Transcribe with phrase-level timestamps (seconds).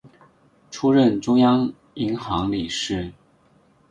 [0.71, 3.13] 出任中央银行理事。